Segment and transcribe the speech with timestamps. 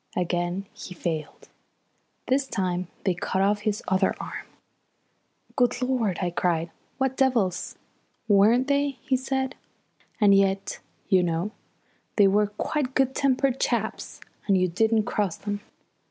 [0.15, 1.47] Again he failed.
[2.27, 4.47] This time they cut off his other arm.
[5.55, 6.71] "Good Lord," I cried.
[6.97, 7.77] "What devils!"
[8.27, 9.53] "Weren't they!" he said.
[10.19, 11.51] "And yet, you know,
[12.15, 15.61] they were quite good tempered chaps when you didn't cross them.